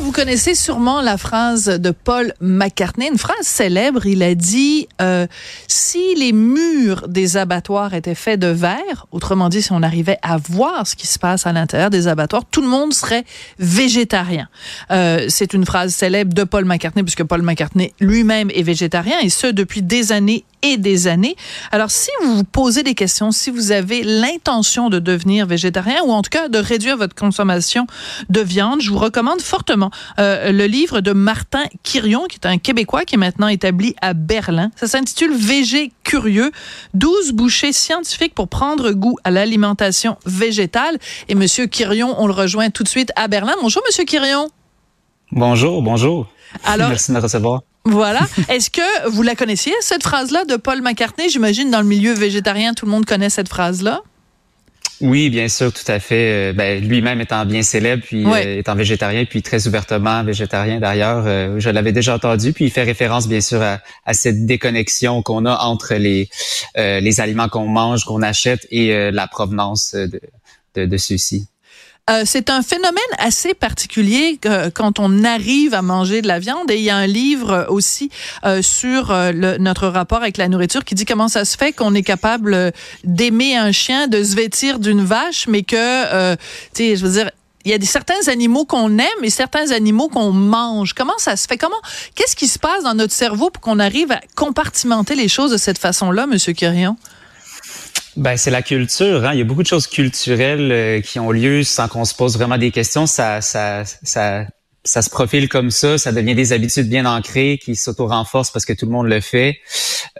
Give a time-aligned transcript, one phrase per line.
[0.00, 4.06] Vous connaissez sûrement la phrase de Paul McCartney, une phrase célèbre.
[4.06, 5.26] Il a dit euh,
[5.68, 10.36] si les murs des abattoirs étaient faits de verre, autrement dit, si on arrivait à
[10.36, 13.24] voir ce qui se passe à l'intérieur des abattoirs, tout le monde serait
[13.58, 14.48] végétarien.
[14.90, 19.30] Euh, c'est une phrase célèbre de Paul McCartney, puisque Paul McCartney lui-même est végétarien, et
[19.30, 21.36] ce depuis des années et des années.
[21.70, 26.10] Alors, si vous vous posez des questions, si vous avez l'intention de devenir végétarien ou
[26.10, 27.86] en tout cas de réduire votre consommation
[28.30, 29.83] de viande, je vous recommande fortement
[30.18, 34.14] euh, le livre de Martin Quirion, qui est un Québécois qui est maintenant établi à
[34.14, 34.70] Berlin.
[34.76, 36.52] Ça s'intitule Végé curieux,
[36.94, 40.98] 12 bouchées scientifiques pour prendre goût à l'alimentation végétale.
[41.28, 43.54] Et Monsieur Quirion, on le rejoint tout de suite à Berlin.
[43.60, 44.48] Bonjour, Monsieur Quirion.
[45.32, 46.28] Bonjour, bonjour.
[46.64, 47.62] Alors, Merci de me recevoir.
[47.84, 48.20] Voilà.
[48.48, 51.28] Est-ce que vous la connaissiez, cette phrase-là de Paul McCartney?
[51.28, 54.02] J'imagine dans le milieu végétarien, tout le monde connaît cette phrase-là.
[55.04, 56.50] Oui, bien sûr, tout à fait.
[56.50, 61.24] Euh, ben, lui-même étant bien célèbre, puis euh, étant végétarien, puis très ouvertement végétarien d'ailleurs,
[61.26, 62.54] euh, je l'avais déjà entendu.
[62.54, 66.30] Puis il fait référence bien sûr à, cette déconnexion qu'on a entre les
[66.76, 70.20] les aliments qu'on mange, qu'on achète et la provenance de,
[70.74, 71.48] de, de ceux-ci.
[72.10, 74.38] Euh, c'est un phénomène assez particulier
[74.74, 76.70] quand on arrive à manger de la viande.
[76.70, 78.10] Et il y a un livre aussi
[78.44, 81.94] euh, sur euh, notre rapport avec la nourriture qui dit comment ça se fait qu'on
[81.94, 82.72] est capable
[83.04, 86.38] d'aimer un chien, de se vêtir d'une vache, mais que, tu
[86.74, 87.30] sais, je veux dire,
[87.64, 90.92] il y a des certains animaux qu'on aime et certains animaux qu'on mange.
[90.92, 91.56] Comment ça se fait?
[91.56, 91.80] Comment,
[92.14, 95.56] qu'est-ce qui se passe dans notre cerveau pour qu'on arrive à compartimenter les choses de
[95.56, 96.98] cette façon-là, Monsieur Quirion?
[98.16, 99.24] Ben c'est la culture.
[99.24, 99.32] Hein?
[99.32, 102.36] Il y a beaucoup de choses culturelles euh, qui ont lieu sans qu'on se pose
[102.36, 103.06] vraiment des questions.
[103.06, 104.46] Ça, ça, ça,
[104.84, 105.98] ça se profile comme ça.
[105.98, 109.58] Ça devient des habitudes bien ancrées qui s'auto-renforcent parce que tout le monde le fait.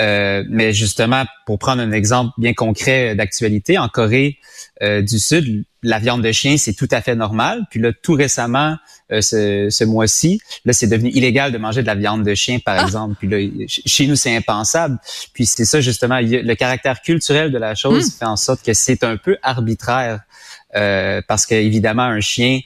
[0.00, 4.38] Euh, mais justement, pour prendre un exemple bien concret d'actualité, en Corée
[4.82, 7.62] euh, du Sud, la viande de chien, c'est tout à fait normal.
[7.70, 8.76] Puis là, tout récemment,
[9.12, 12.58] euh, ce, ce mois-ci, là, c'est devenu illégal de manger de la viande de chien,
[12.58, 12.82] par ah!
[12.82, 13.14] exemple.
[13.18, 14.98] Puis là, chez nous, c'est impensable.
[15.32, 18.18] Puis c'est ça, justement, le caractère culturel de la chose hmm.
[18.18, 20.20] fait en sorte que c'est un peu arbitraire.
[20.76, 22.58] Euh, parce que évidemment un chien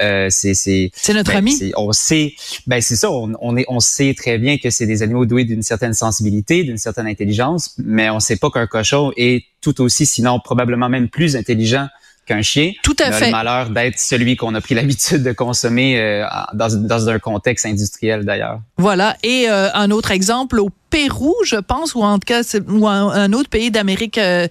[0.00, 2.32] euh, c'est c'est c'est notre ben, ami on sait
[2.66, 5.44] ben c'est ça on, on, est on sait très bien que c'est des animaux doués
[5.44, 10.06] d'une certaine sensibilité d'une certaine intelligence mais on sait pas qu'un cochon est tout aussi
[10.06, 11.88] sinon probablement même plus intelligent
[12.30, 12.72] qu'un chien.
[12.82, 13.26] Tout à fait.
[13.26, 16.24] le malheur d'être celui qu'on a pris l'habitude de consommer euh,
[16.54, 18.60] dans, dans, un contexte industriel d'ailleurs.
[18.76, 19.16] Voilà.
[19.22, 23.32] Et euh, un autre exemple, au Pérou, je pense, ou en tout cas, ou un,
[23.32, 24.48] autre pays d'Amérique euh,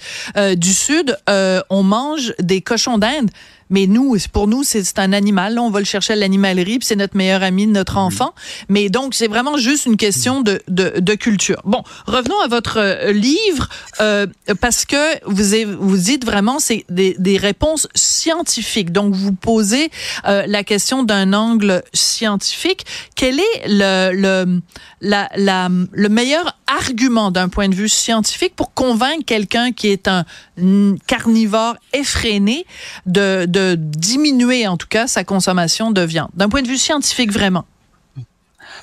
[0.55, 1.17] du Sud,
[1.69, 3.29] on mange des cochons d'Inde
[3.69, 5.55] mais nous, pour nous, c'est un animal.
[5.55, 7.97] Là, on va le chercher à l'animalerie, puis c'est notre meilleur ami, notre mm.
[7.97, 8.33] enfant.
[8.67, 11.61] Mais donc, c'est vraiment juste une question de, de, de, culture.
[11.65, 13.69] Bon, revenons à votre euh, livre,
[14.01, 14.25] euh,
[14.59, 18.91] parce que vous, vous dites vraiment, c'est des, des, réponses scientifiques.
[18.91, 19.91] Donc, vous posez
[20.27, 22.85] euh, la question d'un angle scientifique.
[23.15, 24.61] Quel est le, le,
[25.01, 26.28] la, la, le meilleur
[26.67, 30.25] argument d'un point de vue scientifique pour convaincre quelqu'un qui est un
[31.07, 32.65] carnivore effréné
[33.05, 37.31] de, de diminuer en tout cas sa consommation de viande, d'un point de vue scientifique
[37.31, 37.65] vraiment?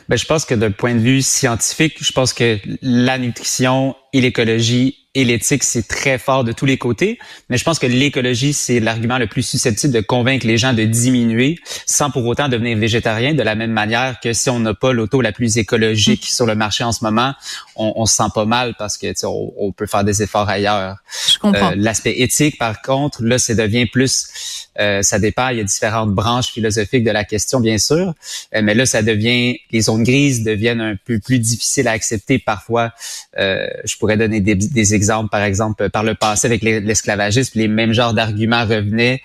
[0.08, 4.20] Ben, je pense que d'un point de vue scientifique, je pense que la nutrition et
[4.20, 7.18] l'écologie et l'éthique, c'est très fort de tous les côtés.
[7.48, 10.84] Mais je pense que l'écologie, c'est l'argument le plus susceptible de convaincre les gens de
[10.84, 13.32] diminuer sans pour autant devenir végétarien.
[13.32, 16.34] De la même manière que si on n'a pas l'auto la plus écologique mm.
[16.34, 17.32] sur le marché en ce moment,
[17.76, 20.98] on, on se sent pas mal parce que on, on, peut faire des efforts ailleurs.
[21.32, 21.72] Je comprends.
[21.72, 25.48] Euh, L'aspect éthique, par contre, là, ça devient plus, euh, ça dépend.
[25.48, 28.12] Il y a différentes branches philosophiques de la question, bien sûr,
[28.54, 32.38] euh, mais là, ça devient, les zones grises deviennent un peu plus difficiles à accepter
[32.38, 32.92] parfois.
[33.38, 37.68] Euh, je pourrais donner des, des exemples par exemple, par le passé avec l'esclavagisme, les
[37.68, 39.20] mêmes genres d'arguments revenaient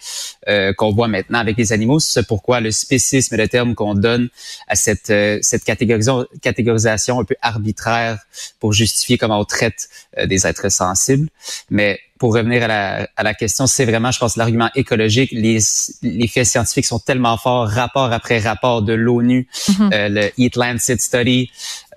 [0.47, 1.99] euh, qu'on voit maintenant avec les animaux.
[1.99, 4.29] C'est pourquoi le spécisme est le terme qu'on donne
[4.67, 8.19] à cette, euh, cette catégorisation, catégorisation un peu arbitraire
[8.59, 11.29] pour justifier comment on traite euh, des êtres sensibles.
[11.69, 15.31] Mais pour revenir à la, à la question, c'est vraiment, je pense, l'argument écologique.
[15.31, 15.57] Les,
[16.03, 19.91] les faits scientifiques sont tellement forts, rapport après rapport de l'ONU, mm-hmm.
[19.91, 21.49] euh, le Eat Lancet Study,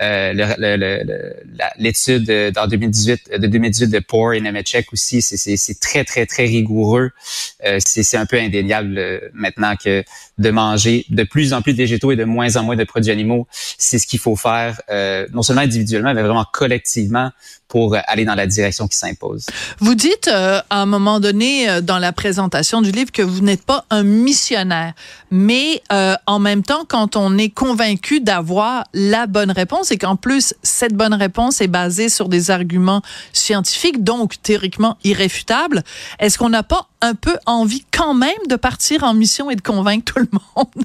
[0.03, 0.33] euh,
[1.79, 6.47] l'étude le, le, 2018 de 2018 de Poor et Nemechek aussi, c'est très très très
[6.47, 7.11] rigoureux.
[7.65, 10.03] Euh, c'est un peu indéniable euh, maintenant que
[10.39, 13.13] de manger de plus en plus de végétaux et de moins en moins de produits
[13.13, 13.47] animaux,
[13.79, 17.31] c'est ce qu'il faut faire, euh, non seulement individuellement, mais vraiment collectivement
[17.69, 19.47] pour aller dans la direction qui s'impose.
[19.81, 23.65] Vous dites dites à un moment donné dans la présentation du livre que vous n'êtes
[23.65, 24.93] pas un missionnaire,
[25.31, 25.83] mais
[26.27, 30.95] en même temps, quand on est convaincu d'avoir la bonne réponse et qu'en plus cette
[30.95, 33.03] bonne réponse est basée sur des arguments
[33.33, 35.83] scientifiques, donc théoriquement irréfutables,
[36.19, 39.63] est-ce qu'on n'a pas un peu envie quand même de partir en mission et de
[39.63, 40.85] convaincre tout le monde?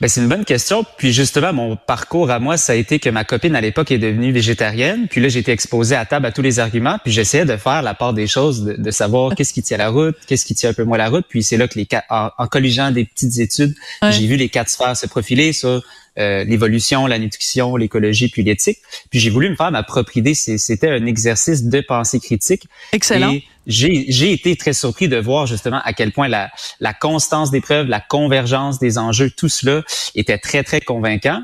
[0.00, 0.84] Ben, c'est une bonne question.
[0.96, 3.98] Puis justement, mon parcours à moi, ça a été que ma copine à l'époque est
[3.98, 5.08] devenue végétarienne.
[5.08, 6.98] Puis là, j'ai été exposé à table à tous les arguments.
[7.02, 10.16] Puis j'essayais de faire la part des choses, de, savoir qu'est-ce qui tient la route,
[10.26, 11.26] qu'est-ce qui tient un peu moins la route.
[11.28, 13.74] Puis c'est là que les en, en colligeant des petites études,
[14.10, 15.82] j'ai vu les quatre sphères se profiler sur
[16.18, 18.78] euh, l'évolution, la nutrition, l'écologie, puis l'éthique.
[19.10, 20.34] Puis j'ai voulu me faire ma propre idée.
[20.34, 22.66] C'était un exercice de pensée critique.
[22.92, 23.32] Excellent.
[23.32, 27.60] Et j'ai été très surpris de voir justement à quel point la, la constance des
[27.60, 29.82] preuves, la convergence des enjeux, tout cela
[30.14, 31.40] était très, très convaincant.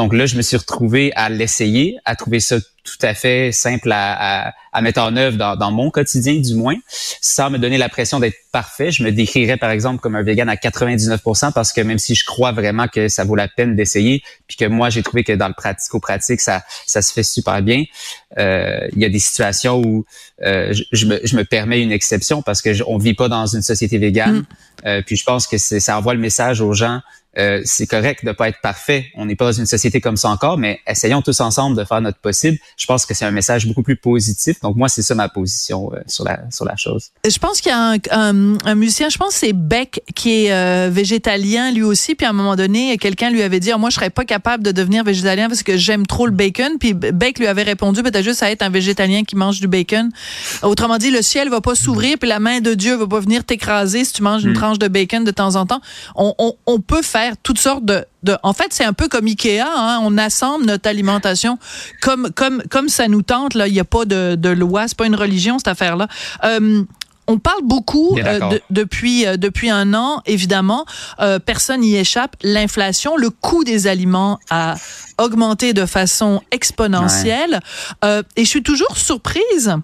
[0.00, 3.92] Donc là, je me suis retrouvé à l'essayer, à trouver ça tout à fait simple
[3.92, 6.76] à, à, mettre en œuvre dans, dans, mon quotidien du moins,
[7.20, 8.90] sans me donner la pression d'être parfait.
[8.90, 12.24] Je me décrirais par exemple comme un vegan à 99% parce que même si je
[12.24, 15.48] crois vraiment que ça vaut la peine d'essayer, puis que moi j'ai trouvé que dans
[15.48, 17.84] le pratico-pratique ça ça se fait super bien,
[18.38, 20.06] euh, il y a des situations où
[20.42, 23.62] euh, je, me, je me permets une exception parce que on vit pas dans une
[23.62, 24.38] société végane.
[24.38, 24.46] Mm.
[24.86, 27.02] Euh, puis je pense que ça envoie le message aux gens
[27.38, 29.06] euh, c'est correct de pas être parfait.
[29.14, 32.00] On n'est pas dans une société comme ça encore, mais essayons tous ensemble de faire
[32.00, 32.58] notre possible.
[32.76, 34.60] Je pense que c'est un message beaucoup plus positif.
[34.60, 37.10] Donc moi, c'est ça ma position euh, sur la sur la chose.
[37.24, 40.90] Je pense qu'il y a un, un, musicien, je pense c'est Beck qui est euh,
[40.90, 42.16] végétalien lui aussi.
[42.16, 44.64] Puis à un moment donné, quelqu'un lui avait dit, ah, moi je serais pas capable
[44.64, 46.78] de devenir végétalien parce que j'aime trop le bacon.
[46.80, 50.10] Puis Beck lui avait répondu, peut-être juste à être un végétalien qui mange du bacon.
[50.62, 53.44] Autrement dit, le ciel va pas s'ouvrir, puis la main de Dieu va pas venir
[53.44, 54.54] t'écraser si tu manges une mm.
[54.54, 55.80] tranche de bacon de temps en temps.
[56.16, 59.26] On, on, on peut faire toutes sortes de, de en fait, c'est un peu comme
[59.26, 61.58] Ikea, hein, on assemble notre alimentation
[62.00, 64.96] comme comme comme ça nous tente là, il n'y a pas de, de loi, c'est
[64.96, 66.08] pas une religion cette affaire là.
[66.44, 66.82] Euh,
[67.26, 70.84] on parle beaucoup euh, depuis euh, depuis un an, évidemment.
[71.46, 72.34] personne n'y échappe.
[72.42, 74.74] L'inflation, le coût des aliments a
[75.18, 77.60] augmenté de façon exponentielle.
[78.02, 79.76] et je suis toujours surprise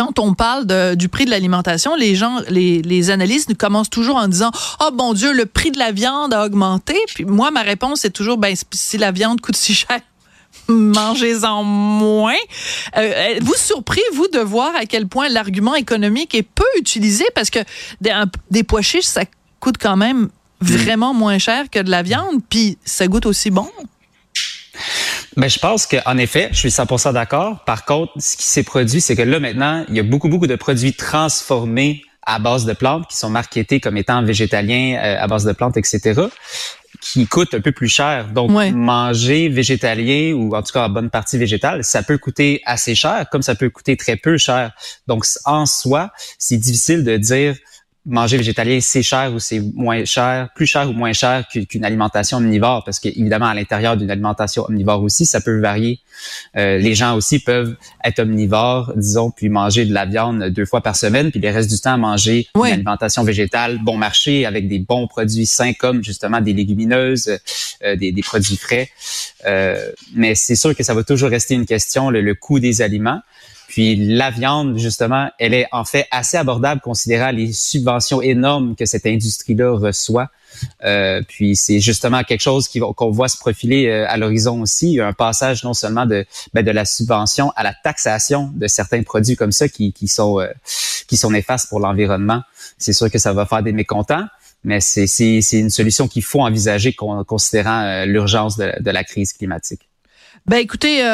[0.00, 4.16] quand on parle de, du prix de l'alimentation, les gens, les, les analystes commencent toujours
[4.16, 4.50] en disant
[4.80, 6.96] Oh mon Dieu, le prix de la viande a augmenté.
[7.14, 10.00] Puis moi, ma réponse est toujours ben, si la viande coûte si cher,
[10.68, 12.32] mangez-en moins.
[12.96, 17.26] Euh, Êtes-vous surpris, vous, de voir à quel point l'argument économique est peu utilisé?
[17.34, 17.58] Parce que
[18.00, 18.14] des,
[18.50, 19.24] des pois chiches, ça
[19.58, 20.30] coûte quand même
[20.62, 23.68] vraiment moins cher que de la viande, puis ça goûte aussi bon?
[25.36, 27.64] Ben, je pense qu'en effet, je suis 100% d'accord.
[27.64, 30.48] Par contre, ce qui s'est produit, c'est que là, maintenant, il y a beaucoup, beaucoup
[30.48, 35.26] de produits transformés à base de plantes qui sont marketés comme étant végétaliens euh, à
[35.26, 36.20] base de plantes, etc.,
[37.00, 38.28] qui coûtent un peu plus cher.
[38.28, 42.94] Donc, manger végétalien ou en tout cas en bonne partie végétale, ça peut coûter assez
[42.94, 44.72] cher, comme ça peut coûter très peu cher.
[45.06, 47.56] Donc, en soi, c'est difficile de dire
[48.06, 52.38] manger végétalien, c'est cher ou c'est moins cher, plus cher ou moins cher qu'une alimentation
[52.38, 56.00] omnivore, parce qu'évidemment, à l'intérieur d'une alimentation omnivore aussi, ça peut varier.
[56.56, 60.80] Euh, les gens aussi peuvent être omnivores, disons, puis manger de la viande deux fois
[60.80, 64.78] par semaine, puis le reste du temps manger une alimentation végétale bon marché avec des
[64.78, 67.38] bons produits sains comme justement des légumineuses,
[67.84, 68.88] euh, des, des, produits frais.
[69.46, 73.20] Euh, mais c'est sûr que ça va toujours rester une question, le coût des aliments.
[73.70, 78.84] Puis la viande, justement, elle est en fait assez abordable considérant les subventions énormes que
[78.84, 80.28] cette industrie-là reçoit.
[80.84, 84.98] Euh, puis c'est justement quelque chose qu'on voit se profiler euh, à l'horizon aussi.
[84.98, 89.36] Un passage non seulement de, ben, de la subvention à la taxation de certains produits
[89.36, 90.48] comme ça qui, qui sont euh,
[91.06, 92.42] qui sont néfastes pour l'environnement.
[92.76, 94.26] C'est sûr que ça va faire des mécontents,
[94.64, 99.88] mais c'est une solution qu'il faut envisager considérant euh, l'urgence de, de, la crise climatique.
[100.46, 101.04] Ben écoutez,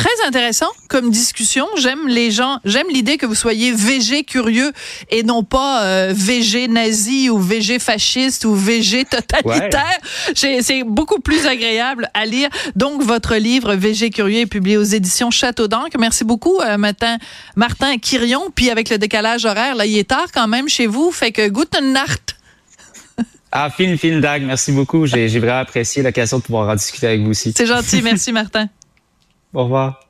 [0.00, 1.66] très intéressant comme discussion.
[1.76, 4.72] J'aime les gens, j'aime l'idée que vous soyez végé curieux
[5.10, 9.98] et non pas euh, végé nazi ou végé fasciste ou végé totalitaire.
[10.34, 12.48] C'est beaucoup plus agréable à lire.
[12.76, 15.98] Donc, votre livre Végé curieux est publié aux éditions Château d'Ancre.
[15.98, 17.18] Merci beaucoup, euh, Martin,
[17.54, 18.50] Martin Quirion.
[18.54, 21.10] Puis avec le décalage horaire, là, il est tard quand même chez vous.
[21.10, 22.36] Fait que guten Nacht.
[23.52, 24.42] Ah, fin, fin, Dag.
[24.44, 25.04] Merci beaucoup.
[25.04, 27.52] J'ai vraiment apprécié l'occasion de pouvoir en discuter avec vous aussi.
[27.54, 28.00] C'est gentil.
[28.00, 28.68] Merci, Martin.
[29.52, 30.09] Au.